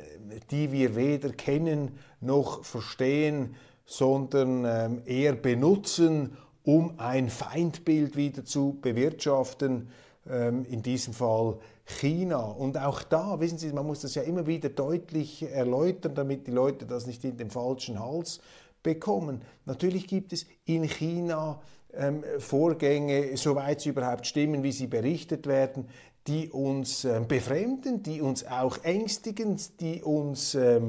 die 0.50 0.72
wir 0.72 0.96
weder 0.96 1.34
kennen 1.34 1.98
noch 2.22 2.64
verstehen, 2.64 3.56
sondern 3.84 4.64
ähm, 4.64 5.02
eher 5.04 5.34
benutzen, 5.34 6.34
um 6.68 6.92
ein 6.98 7.30
Feindbild 7.30 8.14
wieder 8.14 8.44
zu 8.44 8.76
bewirtschaften, 8.82 9.88
ähm, 10.28 10.66
in 10.68 10.82
diesem 10.82 11.14
Fall 11.14 11.56
China. 11.86 12.42
Und 12.42 12.76
auch 12.76 13.02
da, 13.02 13.40
wissen 13.40 13.56
Sie, 13.56 13.72
man 13.72 13.86
muss 13.86 14.02
das 14.02 14.14
ja 14.14 14.20
immer 14.20 14.46
wieder 14.46 14.68
deutlich 14.68 15.44
erläutern, 15.50 16.14
damit 16.14 16.46
die 16.46 16.50
Leute 16.50 16.84
das 16.84 17.06
nicht 17.06 17.24
in 17.24 17.38
den 17.38 17.48
falschen 17.48 17.98
Hals 17.98 18.40
bekommen. 18.82 19.40
Natürlich 19.64 20.06
gibt 20.06 20.34
es 20.34 20.44
in 20.66 20.82
China 20.82 21.62
ähm, 21.94 22.22
Vorgänge, 22.38 23.34
soweit 23.38 23.80
sie 23.80 23.88
überhaupt 23.88 24.26
stimmen, 24.26 24.62
wie 24.62 24.72
sie 24.72 24.88
berichtet 24.88 25.46
werden, 25.46 25.88
die 26.26 26.50
uns 26.50 27.06
ähm, 27.06 27.26
befremden, 27.26 28.02
die 28.02 28.20
uns 28.20 28.46
auch 28.46 28.76
ängstigen, 28.84 29.58
die 29.80 30.02
uns 30.02 30.54
äh, 30.54 30.80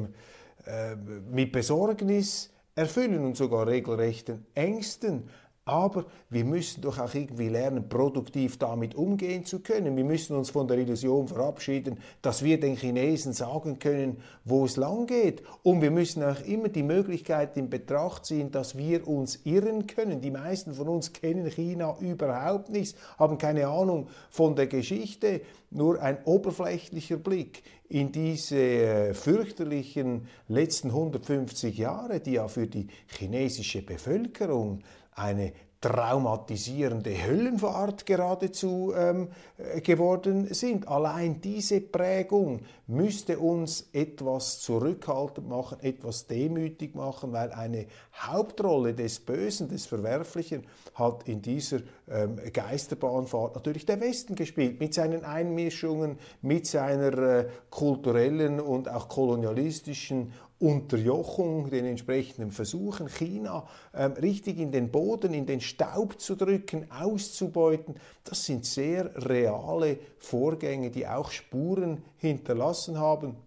mit 1.31 1.53
Besorgnis 1.53 2.51
erfüllen 2.75 3.23
und 3.23 3.37
sogar 3.37 3.65
regelrechten 3.65 4.45
Ängsten. 4.55 5.29
Aber 5.69 6.05
wir 6.31 6.45
müssen 6.45 6.81
doch 6.81 6.97
auch 6.97 7.13
irgendwie 7.13 7.47
lernen, 7.47 7.87
produktiv 7.87 8.57
damit 8.57 8.95
umgehen 8.95 9.45
zu 9.45 9.59
können. 9.59 9.95
Wir 9.95 10.03
müssen 10.03 10.35
uns 10.35 10.49
von 10.49 10.67
der 10.67 10.79
Illusion 10.79 11.27
verabschieden, 11.27 11.99
dass 12.23 12.43
wir 12.43 12.59
den 12.59 12.75
Chinesen 12.75 13.33
sagen 13.33 13.77
können, 13.77 14.17
wo 14.45 14.65
es 14.65 14.77
lang 14.77 15.05
geht. 15.05 15.43
Und 15.61 15.83
wir 15.83 15.91
müssen 15.91 16.23
auch 16.23 16.41
immer 16.41 16.69
die 16.69 16.81
Möglichkeit 16.81 17.55
in 17.55 17.69
Betracht 17.69 18.25
ziehen, 18.25 18.49
dass 18.49 18.79
wir 18.79 19.07
uns 19.07 19.41
irren 19.43 19.85
können. 19.85 20.21
Die 20.21 20.31
meisten 20.31 20.73
von 20.73 20.87
uns 20.87 21.13
kennen 21.13 21.45
China 21.51 21.95
überhaupt 21.99 22.69
nicht, 22.69 22.97
haben 23.19 23.37
keine 23.37 23.67
Ahnung 23.67 24.07
von 24.31 24.55
der 24.55 24.65
Geschichte. 24.65 25.41
Nur 25.69 26.01
ein 26.01 26.17
oberflächlicher 26.25 27.17
Blick 27.17 27.61
in 27.89 28.11
diese 28.11 28.55
äh, 28.55 29.13
fürchterlichen 29.13 30.27
letzten 30.47 30.89
150 30.89 31.77
Jahre, 31.77 32.19
die 32.19 32.33
ja 32.33 32.47
für 32.47 32.67
die 32.67 32.87
chinesische 33.07 33.81
Bevölkerung 33.81 34.83
eine 35.11 35.51
traumatisierende 35.81 37.11
Höllenfahrt 37.25 38.05
geradezu 38.05 38.93
ähm, 38.95 39.29
äh, 39.57 39.79
geworden 39.79 40.53
sind. 40.53 40.87
Allein 40.89 41.39
diese 41.39 41.79
Prägung 41.79 42.61
müsste 42.87 43.39
uns 43.39 43.87
etwas 43.93 44.59
zurückhaltend 44.59 45.47
machen, 45.47 45.79
etwas 45.81 46.27
demütig 46.27 46.95
machen, 46.95 47.31
weil 47.31 47.53
eine 47.53 47.85
Hauptrolle 48.13 48.93
des 48.93 49.21
Bösen, 49.21 49.69
des 49.69 49.85
Verwerflichen 49.85 50.65
hat 50.95 51.29
in 51.29 51.41
dieser 51.41 51.79
ähm, 52.09 52.37
Geisterbahnfahrt 52.51 53.55
natürlich 53.55 53.85
der 53.85 54.01
Westen 54.01 54.35
gespielt, 54.35 54.81
mit 54.81 54.93
seinen 54.93 55.23
Einmischungen, 55.23 56.17
mit 56.41 56.67
seiner 56.67 57.17
äh, 57.17 57.47
kulturellen 57.69 58.59
und 58.59 58.89
auch 58.89 59.07
kolonialistischen 59.07 60.33
Unterjochung, 60.59 61.69
den 61.69 61.85
entsprechenden 61.85 62.51
Versuchen, 62.51 63.07
China 63.07 63.67
ähm, 63.93 64.13
richtig 64.13 64.59
in 64.59 64.71
den 64.71 64.91
Boden, 64.91 65.33
in 65.33 65.45
den 65.45 65.61
Staub 65.61 66.19
zu 66.19 66.35
drücken, 66.35 66.91
auszubeuten, 66.91 67.95
das 68.23 68.45
sind 68.45 68.65
sehr 68.65 69.11
reale 69.29 69.99
Vorgänge, 70.17 70.91
die 70.91 71.07
auch 71.07 71.31
Spuren 71.31 72.03
hinterlassen 72.17 72.97
haben 72.97 73.37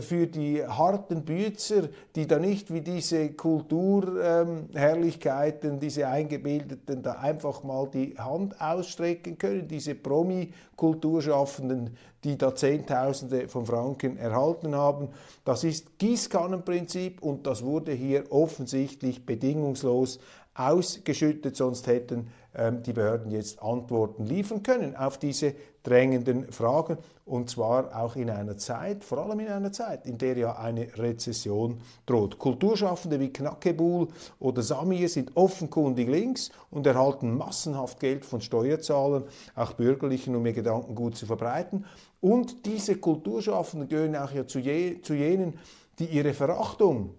für 0.00 0.28
die 0.28 0.66
harten 0.66 1.26
Bützer, 1.26 1.90
die 2.16 2.26
da 2.26 2.38
nicht 2.38 2.72
wie 2.72 2.80
diese 2.80 3.32
Kulturherrlichkeiten, 3.32 5.74
ähm, 5.74 5.80
diese 5.80 6.08
Eingebildeten 6.08 7.02
da 7.02 7.16
einfach 7.16 7.62
mal 7.62 7.86
die 7.92 8.14
Hand 8.16 8.58
ausstrecken 8.58 9.36
können, 9.36 9.68
diese 9.68 9.94
Promi-Kulturschaffenden, 9.94 11.98
die 12.24 12.38
da 12.38 12.54
Zehntausende 12.54 13.46
von 13.48 13.66
Franken 13.66 14.16
erhalten 14.16 14.74
haben. 14.74 15.10
Das 15.44 15.64
ist 15.64 15.98
Gießkannenprinzip 15.98 17.22
und 17.22 17.46
das 17.46 17.62
wurde 17.62 17.92
hier 17.92 18.32
offensichtlich 18.32 19.26
bedingungslos 19.26 20.18
ausgeschüttet, 20.54 21.56
sonst 21.56 21.86
hätten 21.86 22.28
ähm, 22.54 22.82
die 22.82 22.92
Behörden 22.92 23.30
jetzt 23.30 23.62
Antworten 23.62 24.24
liefern 24.24 24.62
können 24.62 24.96
auf 24.96 25.18
diese 25.18 25.54
drängenden 25.82 26.52
Fragen 26.52 26.98
und 27.24 27.48
zwar 27.48 27.96
auch 27.96 28.16
in 28.16 28.28
einer 28.30 28.56
Zeit, 28.56 29.04
vor 29.04 29.18
allem 29.18 29.40
in 29.40 29.48
einer 29.48 29.72
Zeit, 29.72 30.06
in 30.06 30.18
der 30.18 30.36
ja 30.36 30.56
eine 30.56 30.86
Rezession 30.98 31.80
droht. 32.04 32.38
Kulturschaffende 32.38 33.18
wie 33.20 33.32
Knackebuhl 33.32 34.08
oder 34.38 34.62
Samir 34.62 35.08
sind 35.08 35.36
offenkundig 35.36 36.08
links 36.08 36.50
und 36.70 36.86
erhalten 36.86 37.36
massenhaft 37.36 38.00
Geld 38.00 38.24
von 38.24 38.40
Steuerzahlern, 38.40 39.24
auch 39.54 39.72
Bürgerlichen, 39.72 40.36
um 40.36 40.44
ihr 40.44 40.52
Gedankengut 40.52 41.16
zu 41.16 41.26
verbreiten. 41.26 41.86
Und 42.20 42.66
diese 42.66 42.96
Kulturschaffenden 42.96 43.88
gehören 43.88 44.16
auch 44.16 44.32
ja 44.32 44.46
zu, 44.46 44.58
je, 44.58 45.00
zu 45.00 45.14
jenen, 45.14 45.58
die 45.98 46.06
ihre 46.06 46.34
Verachtung 46.34 47.14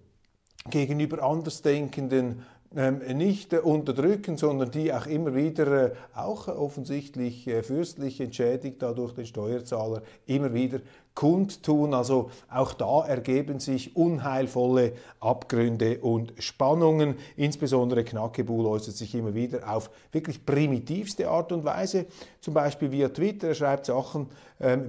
gegenüber 0.69 1.23
Andersdenkenden 1.23 2.43
nicht 2.73 3.53
unterdrücken, 3.53 4.37
sondern 4.37 4.71
die 4.71 4.91
auch 4.93 5.05
immer 5.05 5.35
wieder, 5.35 5.67
äh, 5.67 5.91
auch 6.15 6.47
offensichtlich 6.47 7.47
äh, 7.47 7.61
fürstlich 7.61 8.19
entschädigt 8.19 8.81
dadurch 8.81 9.13
den 9.13 9.27
Steuerzahler, 9.27 10.01
immer 10.25 10.53
wieder 10.53 10.79
kundtun. 11.13 11.93
Also 11.93 12.31
auch 12.49 12.73
da 12.73 13.05
ergeben 13.05 13.59
sich 13.59 13.95
unheilvolle 13.95 14.93
Abgründe 15.19 15.99
und 15.99 16.33
Spannungen. 16.39 17.15
Insbesondere 17.35 18.03
Knackebuhl 18.03 18.65
äußert 18.65 18.95
sich 18.95 19.13
immer 19.13 19.35
wieder 19.35 19.71
auf 19.71 19.91
wirklich 20.11 20.43
primitivste 20.43 21.29
Art 21.29 21.51
und 21.51 21.63
Weise, 21.65 22.07
zum 22.39 22.55
Beispiel 22.55 22.91
via 22.91 23.09
Twitter. 23.09 23.49
Er 23.49 23.55
schreibt 23.55 23.85
Sachen 23.85 24.21
ähm, 24.21 24.27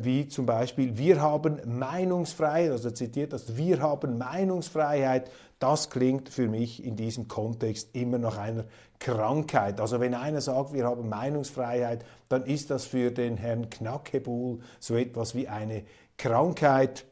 wie 0.02 0.28
zum 0.28 0.46
Beispiel, 0.46 0.96
wir 0.96 1.20
haben 1.20 1.60
Meinungsfreiheit, 1.66 2.70
also 2.70 2.90
zitiert 2.90 3.32
das, 3.32 3.56
wir 3.56 3.80
haben 3.80 4.18
Meinungsfreiheit. 4.18 5.30
Das 5.58 5.90
klingt 5.90 6.28
für 6.28 6.48
mich 6.48 6.84
in 6.84 6.94
diesem 6.94 7.26
Kontext 7.26 7.88
immer 7.94 8.18
nach 8.18 8.38
einer 8.38 8.66
Krankheit. 8.98 9.80
Also 9.80 10.00
wenn 10.00 10.14
einer 10.14 10.40
sagt, 10.40 10.72
wir 10.72 10.84
haben 10.84 11.08
Meinungsfreiheit, 11.08 12.04
dann 12.28 12.44
ist 12.44 12.70
das 12.70 12.84
für 12.84 13.10
den 13.10 13.36
Herrn 13.36 13.68
Knackebuhl 13.68 14.60
so 14.78 14.96
etwas 14.96 15.34
wie 15.34 15.48
eine 15.48 15.84
Krankheit. 16.18 17.04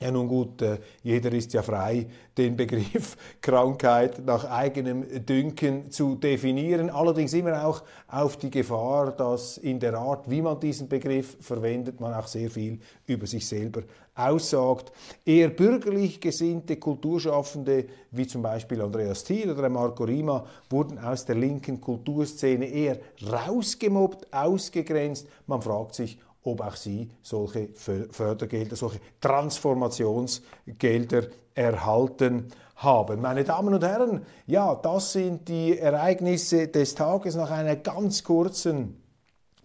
Ja, 0.00 0.10
nun 0.10 0.26
gut, 0.26 0.60
äh, 0.60 0.78
jeder 1.04 1.32
ist 1.32 1.52
ja 1.52 1.62
frei, 1.62 2.06
den 2.36 2.56
Begriff 2.56 3.16
Krankheit 3.40 4.26
nach 4.26 4.44
eigenem 4.44 5.24
Dünken 5.24 5.88
zu 5.88 6.16
definieren. 6.16 6.90
Allerdings 6.90 7.32
immer 7.32 7.64
auch 7.64 7.84
auf 8.08 8.36
die 8.36 8.50
Gefahr, 8.50 9.12
dass 9.12 9.56
in 9.56 9.78
der 9.78 9.94
Art, 9.94 10.28
wie 10.28 10.42
man 10.42 10.58
diesen 10.58 10.88
Begriff 10.88 11.36
verwendet, 11.40 12.00
man 12.00 12.12
auch 12.12 12.26
sehr 12.26 12.50
viel 12.50 12.80
über 13.06 13.28
sich 13.28 13.46
selber 13.46 13.82
aussagt. 14.16 14.90
Eher 15.24 15.50
bürgerlich 15.50 16.20
gesinnte 16.20 16.76
Kulturschaffende, 16.76 17.86
wie 18.10 18.26
zum 18.26 18.42
Beispiel 18.42 18.82
Andreas 18.82 19.22
Thiel 19.22 19.52
oder 19.52 19.68
Marco 19.68 20.02
Rima, 20.02 20.44
wurden 20.70 20.98
aus 20.98 21.24
der 21.24 21.36
linken 21.36 21.80
Kulturszene 21.80 22.66
eher 22.66 22.98
rausgemobbt, 23.30 24.32
ausgegrenzt. 24.32 25.28
Man 25.46 25.62
fragt 25.62 25.94
sich, 25.94 26.18
ob 26.44 26.60
auch 26.60 26.76
sie 26.76 27.10
solche 27.22 27.70
Fördergelder, 27.74 28.76
solche 28.76 29.00
Transformationsgelder 29.20 31.24
erhalten 31.54 32.48
haben. 32.76 33.20
Meine 33.20 33.44
Damen 33.44 33.74
und 33.74 33.82
Herren, 33.82 34.24
ja, 34.46 34.74
das 34.74 35.12
sind 35.12 35.48
die 35.48 35.78
Ereignisse 35.78 36.68
des 36.68 36.94
Tages 36.94 37.34
nach 37.34 37.50
einer 37.50 37.76
ganz 37.76 38.22
kurzen 38.22 39.02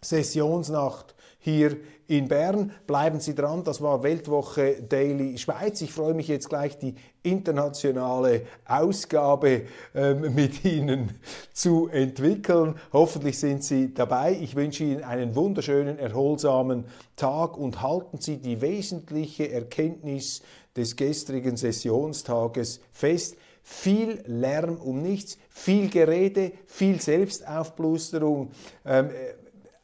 Sessionsnacht 0.01 1.15
hier 1.39 1.77
in 2.09 2.27
Bern. 2.27 2.71
Bleiben 2.87 3.19
Sie 3.19 3.35
dran, 3.35 3.63
das 3.63 3.81
war 3.81 4.01
Weltwoche 4.01 4.81
Daily 4.81 5.37
Schweiz. 5.37 5.79
Ich 5.81 5.93
freue 5.93 6.15
mich 6.15 6.27
jetzt 6.27 6.49
gleich, 6.49 6.77
die 6.79 6.95
internationale 7.21 8.47
Ausgabe 8.65 9.63
ähm, 9.93 10.33
mit 10.33 10.65
Ihnen 10.65 11.11
zu 11.53 11.87
entwickeln. 11.87 12.75
Hoffentlich 12.91 13.37
sind 13.39 13.63
Sie 13.63 13.93
dabei. 13.93 14.35
Ich 14.41 14.55
wünsche 14.55 14.83
Ihnen 14.83 15.03
einen 15.03 15.35
wunderschönen, 15.35 15.99
erholsamen 15.99 16.85
Tag 17.15 17.57
und 17.57 17.83
halten 17.83 18.17
Sie 18.19 18.37
die 18.37 18.59
wesentliche 18.59 19.51
Erkenntnis 19.51 20.41
des 20.75 20.95
gestrigen 20.95 21.57
Sessionstages 21.57 22.81
fest. 22.91 23.35
Viel 23.61 24.23
Lärm 24.25 24.77
um 24.77 25.03
nichts, 25.03 25.37
viel 25.49 25.89
Gerede, 25.89 26.53
viel 26.65 26.99
Selbstaufblusterung. 26.99 28.49
Ähm, 28.83 29.11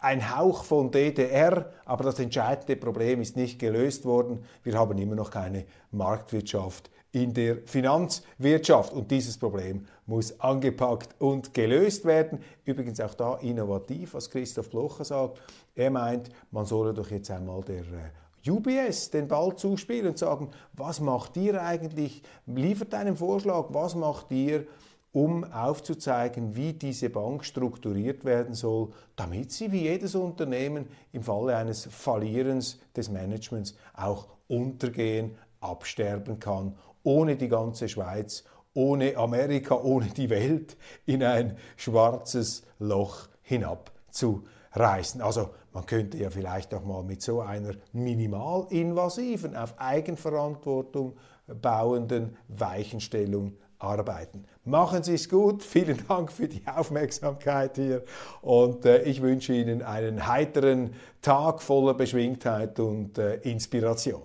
ein 0.06 0.38
Hauch 0.38 0.64
von 0.64 0.92
DDR, 0.92 1.72
aber 1.84 2.04
das 2.04 2.20
entscheidende 2.20 2.76
Problem 2.76 3.22
ist 3.22 3.36
nicht 3.36 3.58
gelöst 3.58 4.06
worden. 4.06 4.46
Wir 4.62 4.78
haben 4.78 4.96
immer 5.00 5.16
noch 5.16 5.32
keine 5.32 5.66
Marktwirtschaft 5.90 6.92
in 7.12 7.34
der 7.34 7.58
Finanzwirtschaft 7.66 8.94
und 8.94 9.10
dieses 9.10 9.36
Problem 9.40 9.88
muss 10.06 10.40
angepackt 10.40 11.20
und 11.20 11.56
gelöst 11.56 12.06
werden. 12.06 12.40
Übrigens 12.66 13.00
auch 13.00 13.16
da 13.16 13.38
innovativ, 13.38 14.14
was 14.14 14.30
Christoph 14.30 14.70
Blocher 14.70 15.06
sagt. 15.06 15.42
Er 15.74 15.90
meint, 15.90 16.30
man 16.52 16.68
solle 16.68 16.94
doch 16.94 17.10
jetzt 17.10 17.32
einmal 17.32 17.64
der 17.64 17.82
äh, 17.82 18.52
UBS 18.52 19.10
den 19.10 19.28
Ball 19.28 19.56
zuspielen 19.56 20.10
und 20.10 20.20
sagen, 20.20 20.52
was 20.74 21.00
macht 21.00 21.36
ihr 21.36 21.60
eigentlich? 21.64 22.22
Liefert 22.46 22.94
einen 22.94 23.16
Vorschlag, 23.16 23.70
was 23.70 23.96
macht 23.96 24.30
ihr? 24.30 24.68
Um 25.16 25.46
aufzuzeigen, 25.46 26.58
wie 26.58 26.74
diese 26.74 27.10
Bank 27.10 27.46
strukturiert 27.46 28.26
werden 28.26 28.54
soll, 28.54 28.90
damit 29.16 29.54
sie 29.54 29.72
wie 29.72 29.84
jedes 29.84 30.14
Unternehmen 30.14 30.88
im 31.14 31.24
Falle 31.24 31.56
eines 31.56 31.86
Fallierens 31.86 32.82
des 32.94 33.10
Managements 33.10 33.78
auch 33.94 34.28
untergehen, 34.50 35.38
absterben 35.62 36.38
kann, 36.40 36.76
ohne 37.04 37.38
die 37.38 37.48
ganze 37.48 37.88
Schweiz, 37.88 38.44
ohne 38.74 39.16
Amerika, 39.16 39.76
ohne 39.76 40.08
die 40.08 40.30
Welt 40.30 40.76
in 41.06 41.24
ein 41.24 41.58
schwarzes 41.78 42.64
Loch 42.80 43.30
hinabzureißen. 43.42 45.22
Also 45.22 45.52
man 45.72 45.86
könnte 45.86 46.18
ja 46.18 46.30
vielleicht 46.30 46.74
auch 46.74 46.84
mal 46.84 47.06
mit 47.06 47.22
so 47.22 47.40
einer 47.40 47.72
minimalinvasiven, 47.94 49.56
auf 49.56 49.80
Eigenverantwortung 49.80 51.14
bauenden 51.48 52.36
Weichenstellung 52.50 53.54
arbeiten. 53.86 54.46
Machen 54.64 55.04
Sie 55.04 55.14
es 55.14 55.30
gut. 55.30 55.64
Vielen 55.76 56.06
Dank 56.08 56.32
für 56.32 56.48
die 56.48 56.64
Aufmerksamkeit 56.68 57.76
hier 57.76 58.04
und 58.42 58.86
äh, 58.86 59.04
ich 59.04 59.22
wünsche 59.22 59.54
Ihnen 59.54 59.82
einen 59.82 60.28
heiteren 60.28 60.94
Tag 61.22 61.62
voller 61.62 61.94
Beschwingtheit 61.94 62.80
und 62.80 63.18
äh, 63.18 63.36
Inspiration. 63.38 64.24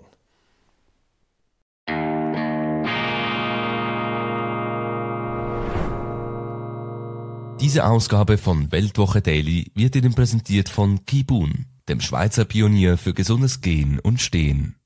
Diese 7.60 7.84
Ausgabe 7.84 8.38
von 8.38 8.72
Weltwoche 8.72 9.20
Daily 9.20 9.70
wird 9.74 9.94
Ihnen 9.94 10.14
präsentiert 10.14 10.70
von 10.70 11.04
Kibun, 11.04 11.66
dem 11.90 12.00
Schweizer 12.00 12.46
Pionier 12.46 12.96
für 12.96 13.12
gesundes 13.12 13.60
Gehen 13.60 14.00
und 14.00 14.18
Stehen. 14.20 14.76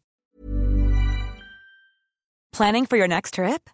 Planning 2.50 2.87
for 2.87 2.98
your 2.98 3.08
next 3.08 3.34
trip? 3.34 3.73